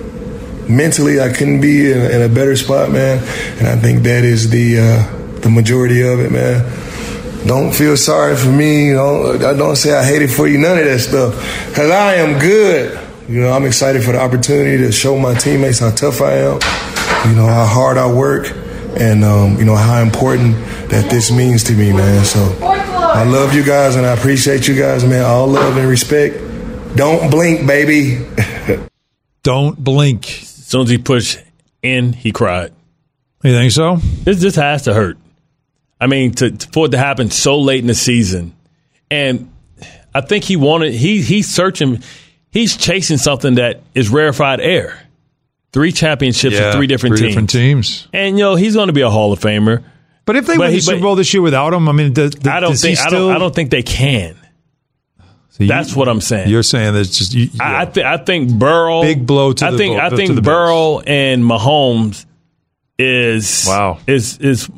[0.73, 3.17] mentally, I couldn't be in, in a better spot, man.
[3.59, 6.63] And I think that is the uh, the majority of it, man.
[7.45, 8.91] Don't feel sorry for me.
[8.91, 10.57] Don't I don't say I hate it for you.
[10.57, 11.33] None of that stuff,
[11.75, 13.06] cause I am good.
[13.27, 16.59] You know, I'm excited for the opportunity to show my teammates how tough I am.
[17.29, 18.49] You know how hard I work,
[18.97, 20.55] and um, you know how important
[20.89, 22.23] that this means to me, man.
[22.23, 25.25] So I love you guys, and I appreciate you guys, man.
[25.25, 26.37] All love and respect.
[26.95, 28.25] Don't blink, baby.
[29.43, 30.25] Don't blink.
[30.29, 31.39] As soon as he pushed
[31.81, 32.71] in, he cried.
[33.43, 33.97] You think so?
[34.23, 35.17] This just has to hurt.
[35.99, 38.55] I mean, to, for it to happen so late in the season,
[39.11, 39.51] and
[40.15, 42.01] I think he wanted he he's searching,
[42.51, 44.99] he's chasing something that is rarefied air.
[45.73, 47.33] Three championships with three different three teams.
[47.33, 48.07] different teams.
[48.13, 49.83] And you know he's going to be a Hall of Famer.
[50.25, 52.13] But if they But win he- the Super Bowl this year without him, I mean,
[52.13, 54.35] does, I don't think I don't I don't think they can.
[55.49, 56.49] So you- That's what I'm saying.
[56.49, 59.65] You're saying that it's just you, I, I, th- I think Burrow Big blow to
[59.65, 62.25] I think Bull- I think the Burrow and Mahomes
[62.99, 63.99] is Wow.
[64.07, 64.69] is is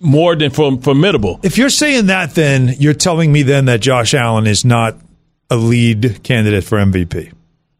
[0.00, 1.40] more than formidable.
[1.42, 4.96] If you're saying that, then you're telling me then that Josh Allen is not
[5.54, 7.32] a lead candidate for MVP.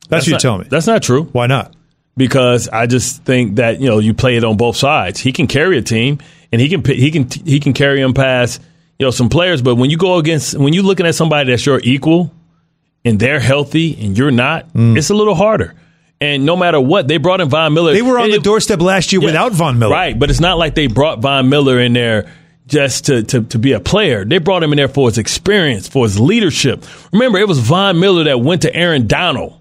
[0.08, 0.66] That's, what you're not, telling me.
[0.70, 1.24] That's not true.
[1.24, 1.74] Why not?
[2.16, 5.18] Because I just think that you know you play it on both sides.
[5.18, 6.20] He can carry a team,
[6.52, 8.62] and he can he can he can carry them past
[8.98, 9.62] you know some players.
[9.62, 12.32] But when you go against when you're looking at somebody that's your equal,
[13.04, 15.74] and they're healthy and you're not, it's a little harder.
[16.20, 17.90] And no matter what, they brought in Von Miller.
[17.92, 17.94] Mm.
[17.96, 19.92] They were on the doorstep last year Yeah, without Von Miller.
[19.92, 22.32] Right, but it's not like they brought Von Miller in there
[22.66, 24.24] just to, to, to be a player.
[24.24, 26.84] They brought him in there for his experience, for his leadership.
[27.12, 29.60] Remember, it was Von Miller that went to Aaron Donald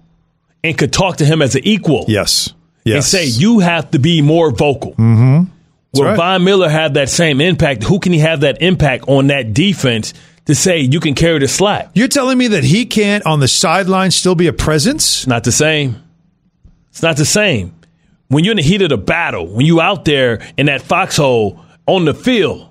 [0.62, 2.06] and could talk to him as an equal.
[2.08, 2.52] Yes.
[2.84, 2.96] Yes.
[2.96, 4.92] And say, you have to be more vocal.
[4.92, 5.50] Mm-hmm.
[5.94, 6.16] Will right.
[6.16, 7.84] Von Miller have that same impact?
[7.84, 10.12] Who can he have that impact on that defense
[10.46, 11.90] to say you can carry the slack?
[11.94, 15.26] You're telling me that he can't on the sideline still be a presence?
[15.26, 16.02] Not the same.
[16.90, 17.74] It's not the same.
[18.28, 21.60] When you're in the heat of the battle, when you're out there in that foxhole
[21.86, 22.68] on the field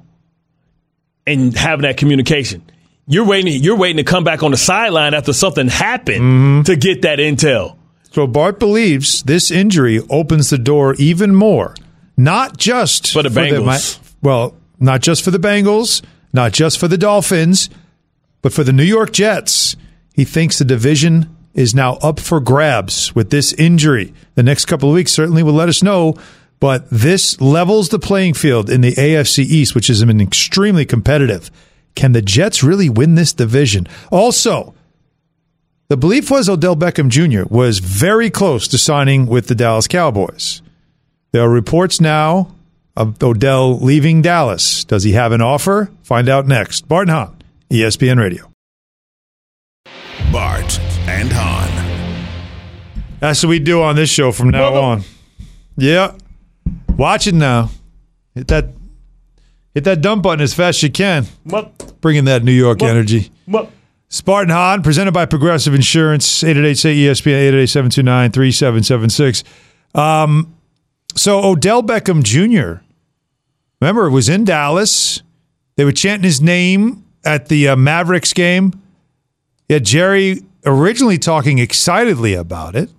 [1.26, 2.62] and having that communication,
[3.08, 3.62] you're waiting.
[3.62, 6.62] You're waiting to come back on the sideline after something happened Mm-hmm.
[6.64, 7.76] to get that intel.
[8.12, 11.74] So Bart believes this injury opens the door even more,
[12.16, 14.00] not just For the Bengals.
[14.22, 17.70] well, not just for the Bengals, not just for the Dolphins,
[18.42, 19.76] but for the New York Jets.
[20.14, 24.14] He thinks the division is now up for grabs with this injury.
[24.36, 26.16] The next couple of weeks certainly will let us know,
[26.64, 31.52] but this levels the playing field in the AFC East, which has been extremely competitive.
[31.94, 33.86] Can the Jets really win this division?
[34.10, 34.74] Also,
[35.90, 37.54] the belief was Odell Beckham Jr.
[37.54, 40.62] was very close to signing with the Dallas Cowboys.
[41.34, 42.56] There are reports now
[42.96, 44.86] of Odell leaving Dallas.
[44.86, 45.92] Does he have an offer?
[46.02, 46.88] Find out next.
[46.88, 48.50] Barton Hahn, ESPN Radio.
[50.32, 52.24] Bart and Hahn.
[53.20, 55.04] That's what we do on this show from now on.
[55.76, 56.16] Yeah.
[56.98, 57.70] Watch it now.
[58.36, 58.70] Hit that
[59.74, 61.26] hit that dump button as fast as you can.
[62.02, 63.32] Bringing that New York energy.
[64.10, 67.52] Spartan Hahn, presented by Progressive Insurance, 888-ESPN,
[68.32, 69.44] 888-729-3776.
[70.00, 70.56] Um,
[71.16, 72.84] so Odell Beckham Jr.,
[73.82, 75.24] remember, it was in Dallas.
[75.78, 78.80] They were chanting his name at the uh, Mavericks game.
[79.68, 82.92] Yeah, Jerry originally talking excitedly about it.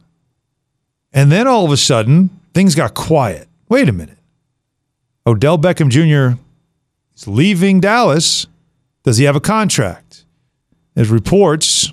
[1.12, 3.46] And then all of a sudden, things got quiet.
[3.68, 4.18] Wait a minute.
[5.26, 6.38] Odell Beckham Jr.
[7.16, 8.46] is leaving Dallas.
[9.02, 10.24] Does he have a contract?
[10.94, 11.92] There's reports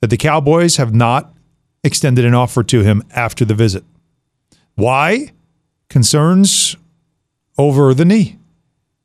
[0.00, 1.34] that the Cowboys have not
[1.82, 3.84] extended an offer to him after the visit.
[4.74, 5.32] Why?
[5.88, 6.76] Concerns
[7.58, 8.38] over the knee.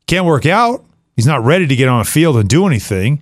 [0.08, 0.84] Can't work out.
[1.15, 3.21] He's not ready to get on a field and do anything.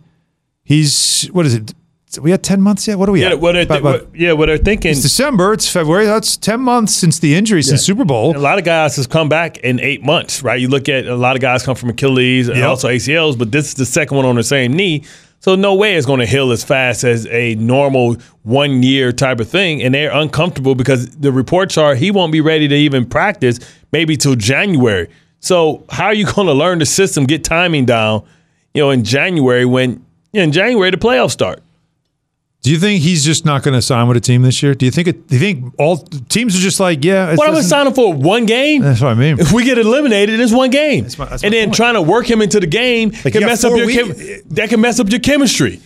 [0.64, 1.74] He's, what is it?
[2.20, 2.98] We had 10 months yet?
[2.98, 3.40] What are we Yeah, at?
[3.40, 4.92] what About- about- what- yeah, what they're thinking.
[4.92, 5.54] it's December.
[5.54, 6.06] It's February.
[6.06, 8.36] That's 10 months since the injury, since Super Bowl.
[8.36, 10.60] A lot of guys has come back in eight months, right?
[10.60, 12.68] You look at a lot of guys come from Achilles and Yep.
[12.68, 15.04] also ACLs, but this is the second one on the same knee.
[15.42, 19.40] So no way it's going to heal as fast as a normal one year type
[19.40, 19.82] of thing.
[19.84, 23.60] And they're uncomfortable because the reports are he won't be ready to even practice
[23.94, 25.08] maybe till January.
[25.42, 28.24] So how are you going to learn the system, get timing down,
[28.74, 30.02] you know, in January when
[30.34, 31.62] in January the playoffs start?
[32.62, 34.76] Do you think he's just not going to sign with a team this year?
[34.76, 37.48] Do you think it, do you think all teams are just like, yeah, it What
[37.48, 38.14] am I doesn't- signing for?
[38.14, 38.82] One game?
[38.82, 39.40] That's what I mean.
[39.40, 41.08] If we get eliminated, it's one game.
[41.18, 41.76] my- that's and then point.
[41.76, 44.14] trying to work him into the game you can mess up your chem-
[44.50, 45.80] that can mess up your chemistry.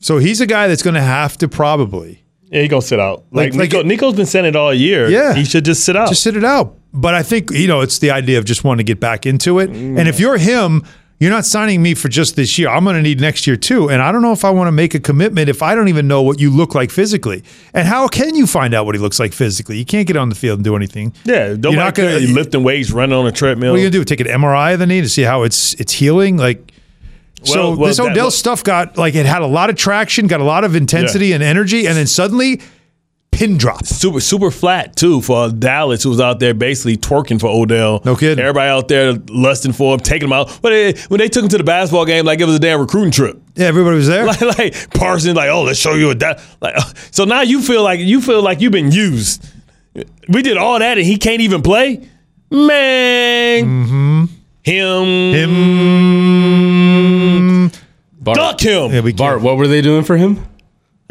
[0.00, 3.24] So he's a guy that's going to have to probably Yeah, he gonna sit out.
[3.30, 5.08] Like, Like- like Nico, it- Nico's been saying it all year.
[5.08, 5.34] Yeah.
[5.34, 6.08] he should just sit out.
[6.08, 6.74] just sit it out.
[6.92, 9.58] But I think you know it's the idea of just wanting to get back into
[9.60, 9.70] it.
[9.70, 9.98] Mm.
[9.98, 10.82] And if you're him,
[11.18, 12.68] you're not signing me for just this year.
[12.68, 13.88] I'm going to need next year too.
[13.88, 16.06] And I don't know if I want to make a commitment if I don't even
[16.06, 17.42] know what you look like physically.
[17.72, 19.78] And how can you find out what he looks like physically?
[19.78, 21.14] You can't get on the field and do anything.
[21.24, 23.72] yeah, you're not going to lifting weights, running on a treadmill.
[23.72, 24.04] What are you gonna do?
[24.04, 26.36] Take an MRI of the knee to see how it's it's healing?
[26.36, 26.70] Like,
[27.42, 30.26] so Well, well, this Odell well- stuff got like it had a lot of traction,
[30.26, 32.60] got a lot of intensity and energy, and then suddenly
[33.36, 33.84] pin drop.
[33.84, 38.00] super super flat too for Dallas, who was out there basically twerking for Odell.
[38.04, 38.38] No kidding.
[38.42, 40.58] Everybody out there lusting for him, taking him out.
[40.62, 42.80] But they, when they took him to the basketball game, like it was a damn
[42.80, 43.38] recruiting trip.
[43.54, 44.24] Yeah, everybody was there.
[44.26, 46.40] like, like Parsons, like, oh, let's show you a that.
[46.60, 49.46] Like, uh, so now you feel like you feel like you've been used.
[50.28, 52.08] We did all that and he can't even play,
[52.50, 54.28] man.
[54.62, 55.52] Him, Him.
[58.18, 58.92] Bart, duck him.
[58.92, 60.44] Yeah, we Bart, what were they doing for him?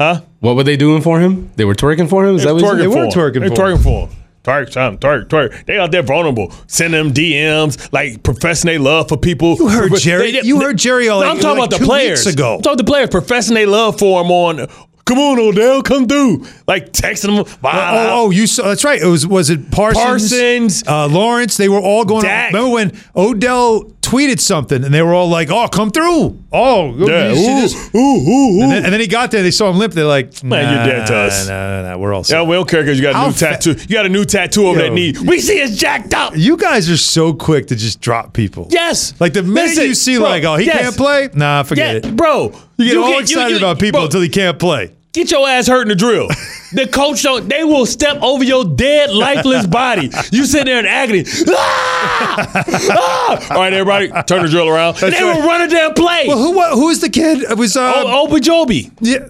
[0.00, 0.20] Huh?
[0.40, 1.50] What were they doing for him?
[1.56, 2.36] They were twerking for him.
[2.36, 2.78] Is that what you twerking?
[2.78, 3.32] They were twerking for him.
[3.32, 4.16] twerking They for twerking for him.
[4.44, 5.64] twerk, something, twerk, twerk.
[5.66, 9.56] They out there vulnerable, Send them DMs, like professing their love for people.
[9.56, 11.78] You heard They- Jerry- they- you heard Jerry all No, like- I'm talking like about
[11.78, 12.24] two the players.
[12.26, 12.56] weeks ago.
[12.56, 14.66] I'm talking the players professing their love for him on.
[15.06, 16.44] Come on, Odell, come through.
[16.66, 17.58] Like texting them.
[17.62, 19.00] Oh, oh, you saw that's right.
[19.00, 20.82] It was was it Parsons, Parsons.
[20.86, 21.56] uh, Lawrence?
[21.56, 22.22] They were all going.
[22.22, 22.52] Dak.
[22.52, 26.42] Remember when Odell tweeted something and they were all like, "Oh, come through!
[26.52, 29.42] Oh, Yeah, you ooh, this?" ooh, ooh, And then, and then he got there.
[29.42, 29.92] They saw him limp.
[29.94, 31.48] They're like, Man, you're dead to us.
[31.48, 32.36] Nah, nah, nah, we're all set.
[32.36, 33.70] Yeah, we don't care because you got a How new fa- tattoo.
[33.72, 34.84] You got a new tattoo over Yo.
[34.86, 35.12] that knee.
[35.26, 36.34] We see it's jacked up.
[36.36, 38.68] You guys are so quick to just drop people.
[38.70, 39.14] Yes.
[39.20, 40.80] Like the minute Listen, you see, bro, like, oh, he yes.
[40.80, 41.28] can't play.
[41.34, 42.16] Nah, forget Yeah, it.
[42.16, 42.52] bro.
[42.78, 44.92] You get all get- excited you- about people bro, until he can't play.
[45.12, 46.28] Get your ass hurt in the drill.
[46.76, 47.48] the coach don't.
[47.48, 50.10] They will step over your dead, lifeless body.
[50.30, 51.24] You sit there in agony.
[51.48, 52.64] Ah!
[52.90, 53.46] Ah!
[53.50, 54.96] All right, everybody, turn the drill around.
[54.96, 55.22] They right.
[55.22, 56.24] will run a damn play.
[56.28, 57.42] Well, who wa- who was the kid?
[57.42, 58.92] It was uh, oh, Obajobi.
[59.00, 59.18] yeah.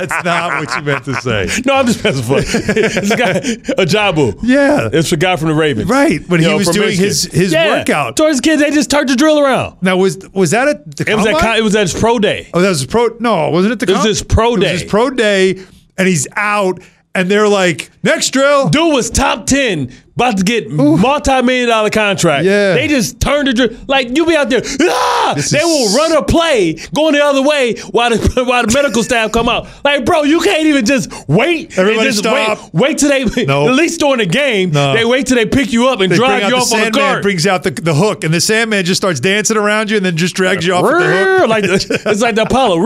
[0.00, 1.48] That's not what you meant to say.
[1.64, 2.60] No, I'm just messing with you.
[3.04, 3.40] It's guy,
[3.82, 4.38] Ojabo.
[4.42, 4.88] Yeah.
[4.92, 5.88] It's a guy from the Ravens.
[5.88, 7.06] Right, when You he know, was doing Michigan.
[7.08, 7.78] his his Yeah.
[7.78, 8.16] workout.
[8.16, 9.76] Towards kids, they just turned the drill around.
[9.82, 12.48] Now was was that at the It was, at, it was at his pro day.
[12.54, 13.08] Oh, that was pro.
[13.20, 13.92] No, wasn't it the?
[13.92, 14.72] It was his pro It day.
[14.72, 15.62] was his pro day,
[15.96, 16.80] and he's out,
[17.14, 21.90] and they're like, "Next drill." Dude was top 10, about to get multi million dollar
[21.90, 22.44] contract.
[22.44, 22.74] Yeah.
[22.74, 23.70] They just turned the drill.
[23.88, 25.34] Like, you be out there, ah!
[25.50, 29.32] They will run a play going the other way while the, while the medical staff
[29.32, 29.66] come out.
[29.84, 31.76] Like, bro, you can't even just wait.
[31.76, 32.72] Everybody just stop.
[32.72, 33.68] Wait, wait till they, No.
[33.68, 34.94] at least during the game, No.
[34.94, 36.90] they wait till they pick you up and They drive you the off on the
[36.92, 37.22] cart.
[37.22, 40.16] brings out the, the hook, and the Sandman just starts dancing around you, and then
[40.16, 41.48] just drags you off with the hook.
[41.48, 42.74] like the, it's like the Apollo.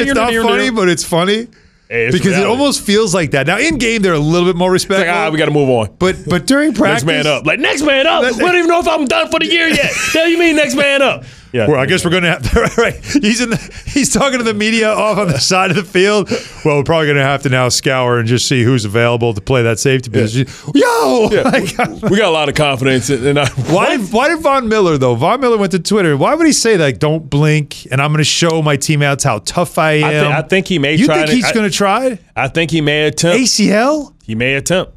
[0.00, 1.48] It's not funny, but it's funny
[1.90, 3.48] Hey, because it almost feels like that.
[3.48, 5.22] Now in game, they're a little bit more It's like, respectful.
[5.26, 5.96] ah, we got to move on.
[5.98, 7.44] but but during practice, Next man up.
[7.44, 8.22] Like, next man up.
[8.22, 9.90] That- we don't even know if I'm done for the year yet.
[10.12, 11.24] Hell, you mean next man up?
[11.52, 11.66] Yeah.
[11.66, 12.94] Well, I guess we're going to have right.
[13.04, 13.50] He's in.
[13.50, 16.30] The, he's talking to the media off on the side of the field.
[16.64, 19.40] Well, we're probably going to have to now scour and just see who's available to
[19.40, 20.46] play that safety position.
[20.74, 21.76] Yo, like,
[22.10, 24.96] we got a lot of confidence in, in our, why did why did Von Miller
[24.96, 25.14] though?
[25.16, 26.16] Von Miller went to Twitter.
[26.16, 29.40] Why would he say like, "Don't blink," and I'm going to show my teammates how
[29.40, 30.04] tough I am?
[30.04, 32.70] I, thi- I think he may you think to- he's going to try I think
[32.70, 33.40] he may attempt.
[33.42, 34.92] ACL He may attempt.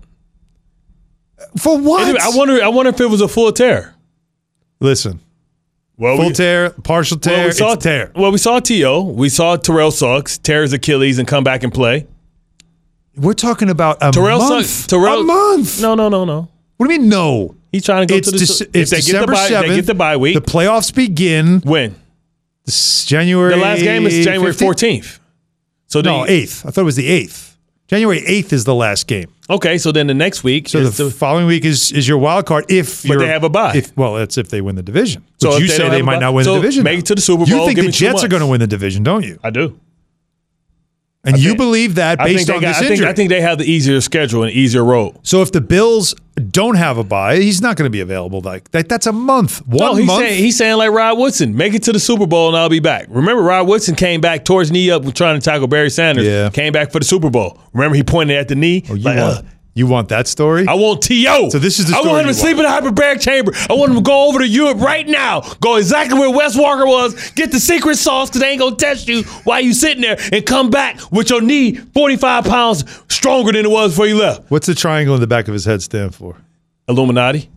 [1.57, 2.03] for what?
[2.03, 2.63] Anyway, I wonder.
[2.63, 3.95] I wonder if it was a full tear.
[4.79, 5.19] Listen,
[5.97, 8.11] Well, full we, tear, partial tear, well, we saw tear.
[8.15, 9.01] Well, we saw To.
[9.01, 12.07] We saw Terrell Suggs tear his Achilles and come back and play.
[13.15, 14.65] We're talking about a Terrell month.
[14.65, 14.87] Suggs.
[14.87, 15.21] Terrell.
[15.21, 15.81] a month.
[15.81, 16.47] No, no, no, no.
[16.77, 17.55] What do you mean no?
[17.71, 18.43] He's trying to go It's, to the.
[18.43, 19.69] Dec- if it's they get the December bye, seventh.
[19.69, 20.33] they get the bye week.
[20.35, 21.59] The playoffs begin.
[21.61, 21.95] when
[22.65, 23.53] This January.
[23.53, 24.59] the last game is January 15th?
[24.59, 25.19] fourteenth.
[25.87, 26.65] So No, the, eighth.
[26.65, 27.52] I thought it was the eighth.
[27.93, 29.31] January eighth is the last game.
[29.51, 30.67] Okay, so then the next week.
[30.67, 32.65] So is the, following week is is your wild card.
[32.67, 33.73] If But they have a bye.
[33.75, 35.23] If well, that's if they win the division.
[35.39, 36.85] So you they say they might not win so the division.
[36.85, 37.47] make it to the Super Bowl.
[37.47, 39.37] You think the Jets are going to win the division, don't you?
[39.43, 39.79] I do.
[41.25, 43.07] And I you think- believe that based on got- this I think, injury.
[43.07, 45.15] I think they have the easier schedule and easier road.
[45.23, 46.13] so if the Bills
[46.51, 48.41] don't have a bye, he's not going to be available.
[48.41, 49.65] Like that, that's a month.
[49.67, 50.19] One no, he's month.
[50.25, 52.79] saying he's saying like Rod Woodson, make it to the Super Bowl and I'll be
[52.81, 53.05] back.
[53.09, 56.25] Remember, Rod Woodson came back towards knee up trying to tackle Barry Sanders.
[56.25, 56.49] Yeah.
[56.49, 57.57] came back for the Super Bowl.
[57.71, 58.83] Remember, he pointed at the knee.
[58.89, 59.41] Oh, you like, uh,
[59.75, 60.67] you want that story?
[60.67, 61.49] I want To.
[61.49, 63.53] So this is the I want him to sleep in the hyperbaric chamber.
[63.69, 65.41] I want him to go over to Europe right now.
[65.61, 67.31] Go exactly where Wes Walker was.
[67.31, 70.45] Get the secret sauce because they ain't gonna test you while you sitting there and
[70.45, 74.49] come back with your knee 45 pounds stronger than it was before you left.
[74.51, 76.37] What's the triangle in the back of his head stand for?
[76.87, 77.49] Illuminati.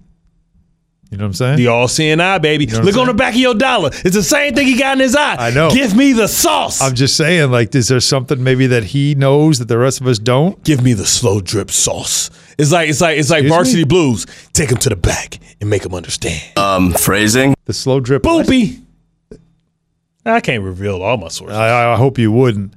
[1.10, 1.56] You know what I'm saying?
[1.58, 2.66] The all seeing eye, baby.
[2.66, 3.90] know Look on the back of your dollar.
[4.04, 5.36] It's the same thing he got in his eye.
[5.38, 5.70] I know.
[5.70, 6.82] Give me the sauce.
[6.82, 10.08] I'm just saying, like, is there something maybe that he knows that the rest of
[10.08, 10.62] us don't?
[10.64, 12.30] Give me the slow drip sauce.
[12.58, 13.84] It's like it's like it's like Excuse varsity me?
[13.84, 14.26] blues.
[14.52, 16.42] Take him to the back and make him understand.
[16.58, 17.54] Um, phrasing.
[17.66, 18.22] The slow drip.
[18.24, 18.82] Boopy.
[20.24, 21.56] I can't reveal all my sources.
[21.56, 22.74] I, I hope you wouldn't.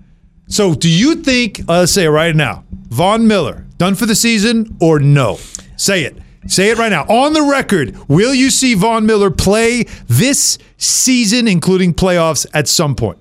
[0.47, 1.61] So, do you think?
[1.61, 5.39] uh, Let's say it right now, Von Miller done for the season or no?
[5.77, 6.15] Say it.
[6.47, 7.95] Say it right now on the record.
[8.07, 13.19] Will you see Von Miller play this season, including playoffs, at some point?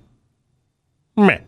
[1.16, 1.45] Man.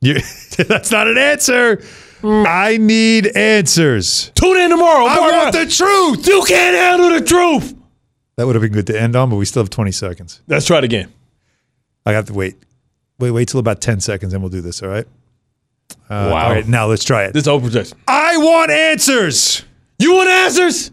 [0.00, 0.14] You,
[0.68, 1.82] that's not an answer.
[2.22, 4.30] I need answers.
[4.34, 5.06] Tune in tomorrow.
[5.06, 6.26] I Mark want the truth.
[6.26, 7.74] You can't handle the truth.
[8.36, 10.40] That would have been good to end on, but we still have 20 seconds.
[10.46, 11.12] Let's try it again.
[12.06, 12.56] I got to wait.
[13.18, 15.06] Wait, wait till about 10 seconds and we'll do this, all right?
[16.08, 16.44] Uh, Wow.
[16.46, 17.32] All right, now let's try it.
[17.32, 17.98] This is open projection.
[18.06, 19.64] I want answers.
[19.98, 20.92] You want answers?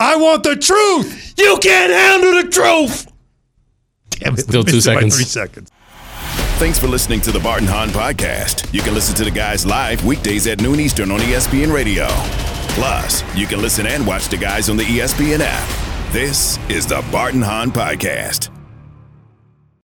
[0.00, 1.34] I want the truth.
[1.38, 3.10] You can't handle the truth.
[4.10, 4.40] Damn it.
[4.40, 5.16] Still two missed it by seconds.
[5.16, 5.70] Three seconds.
[6.58, 8.72] Thanks for listening to the Barton Hahn Podcast.
[8.72, 12.06] You can listen to the guys live weekdays at noon Eastern on ESPN Radio.
[12.74, 16.12] Plus, you can listen and watch the guys on the ESPN app.
[16.12, 18.50] This is the Barton Hahn Podcast.